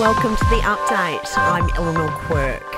[0.00, 1.20] Welcome to the update.
[1.36, 2.69] I'm Eleanor Quirk.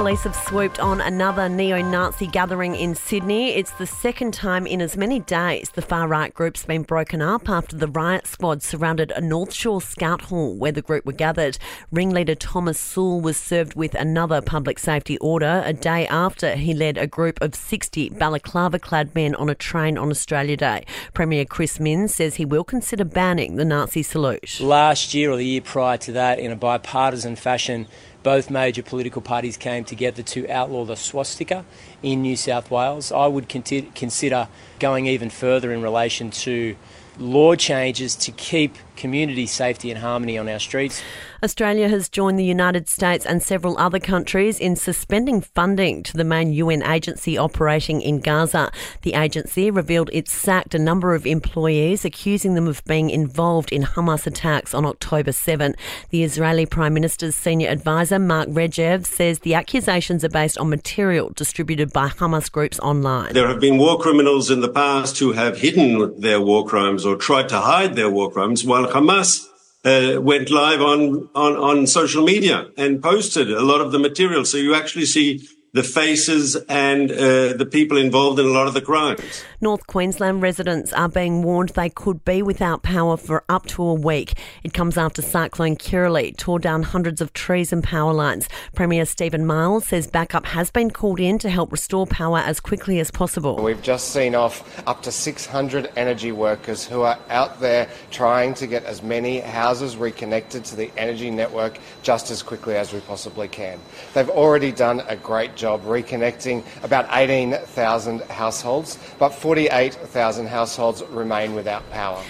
[0.00, 3.50] Police have swooped on another neo Nazi gathering in Sydney.
[3.50, 7.50] It's the second time in as many days the far right group's been broken up
[7.50, 11.58] after the riot squad surrounded a North Shore Scout Hall where the group were gathered.
[11.92, 16.96] Ringleader Thomas Sewell was served with another public safety order a day after he led
[16.96, 20.86] a group of 60 balaclava clad men on a train on Australia Day.
[21.12, 24.60] Premier Chris Minns says he will consider banning the Nazi salute.
[24.62, 27.86] Last year or the year prior to that, in a bipartisan fashion,
[28.22, 31.64] both major political parties came together to outlaw the swastika
[32.02, 33.10] in New South Wales.
[33.12, 36.76] I would consider going even further in relation to
[37.18, 41.02] law changes to keep community safety and harmony on our streets.
[41.42, 46.22] Australia has joined the United States and several other countries in suspending funding to the
[46.22, 48.70] main UN agency operating in Gaza.
[49.00, 53.84] The agency revealed it sacked a number of employees, accusing them of being involved in
[53.84, 55.74] Hamas attacks on October 7.
[56.10, 61.30] The Israeli Prime Minister's senior advisor, Mark Regev, says the accusations are based on material
[61.30, 63.32] distributed by Hamas groups online.
[63.32, 67.16] There have been war criminals in the past who have hidden their war crimes or
[67.16, 69.46] tried to hide their war crimes, while Hamas
[69.84, 74.44] uh, went live on, on, on social media and posted a lot of the material.
[74.44, 78.74] So you actually see the faces and uh, the people involved in a lot of
[78.74, 79.44] the crimes.
[79.60, 83.94] North Queensland residents are being warned they could be without power for up to a
[83.94, 84.34] week.
[84.64, 88.48] It comes after Cyclone Kirrily tore down hundreds of trees and power lines.
[88.74, 92.98] Premier Stephen Miles says backup has been called in to help restore power as quickly
[92.98, 93.56] as possible.
[93.56, 98.66] We've just seen off up to 600 energy workers who are out there trying to
[98.66, 103.46] get as many houses reconnected to the energy network just as quickly as we possibly
[103.46, 103.78] can.
[104.14, 111.88] They've already done a great job reconnecting about 18,000 households, but 48,000 households remain without
[111.90, 112.22] power.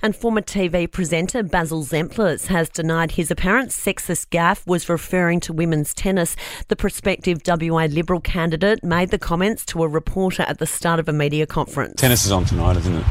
[0.00, 5.52] And former TV presenter Basil Zempilas has denied his apparent sexist gaffe was referring to
[5.52, 6.36] women's tennis.
[6.68, 11.08] The prospective WA Liberal candidate made the comments to a reporter at the start of
[11.08, 11.94] a media conference.
[11.96, 13.04] Tennis is on tonight, isn't it?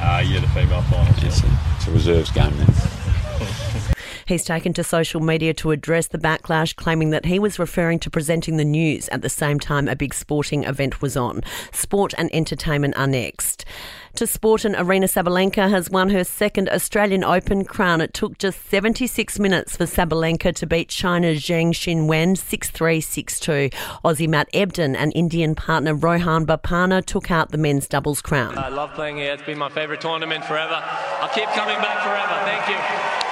[0.00, 1.14] Uh, yeah, the female final.
[1.22, 1.42] Yes,
[1.76, 3.01] it's a reserves game then.
[4.26, 8.10] He's taken to social media to address the backlash, claiming that he was referring to
[8.10, 11.42] presenting the news at the same time a big sporting event was on.
[11.72, 13.64] Sport and entertainment are next.
[14.16, 18.02] To sport, and Aryna Sabalenka has won her second Australian Open crown.
[18.02, 23.72] It took just 76 minutes for Sabalenka to beat China's Zheng Qinwen 6-3, 6-2.
[24.04, 28.58] Aussie Matt Ebden and Indian partner Rohan Bopanna took out the men's doubles crown.
[28.58, 29.32] I love playing here.
[29.32, 30.78] It's been my favourite tournament forever.
[30.82, 32.34] I'll keep coming back forever.
[32.44, 33.31] Thank you.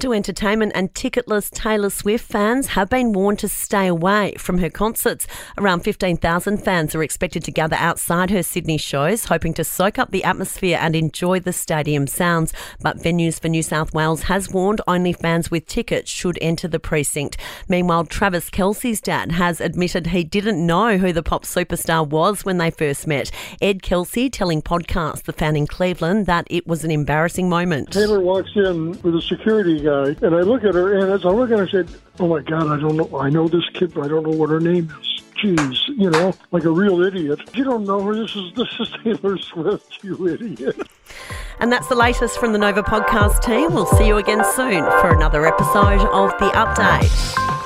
[0.00, 4.70] To entertainment and ticketless Taylor Swift fans have been warned to stay away from her
[4.70, 5.26] concerts.
[5.58, 10.10] Around 15,000 fans are expected to gather outside her Sydney shows, hoping to soak up
[10.10, 12.54] the atmosphere and enjoy the stadium sounds.
[12.80, 16.80] But Venues for New South Wales has warned only fans with tickets should enter the
[16.80, 17.36] precinct.
[17.68, 22.56] Meanwhile, Travis Kelce's dad has admitted he didn't know who the pop superstar was when
[22.56, 23.30] they first met.
[23.60, 27.92] Ed Kelce telling podcast The Fan in Cleveland that it was an embarrassing moment.
[27.92, 31.24] Taylor walks in with a security guard guy, and I look at her, and as
[31.24, 33.18] I look at her, I said, "Oh my God, I don't know.
[33.18, 35.06] I know this kid, but I don't know what her name is."
[35.42, 37.40] Jeez, you know, like a real idiot.
[37.54, 38.14] You don't know her.
[38.14, 40.76] This is this is Taylor Swift, you idiot.
[41.60, 43.72] And that's the latest from the Nova podcast team.
[43.72, 47.59] We'll see you again soon for another episode of The Update.